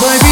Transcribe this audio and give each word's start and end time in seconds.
Baby 0.00 0.31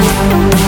Thank 0.00 0.67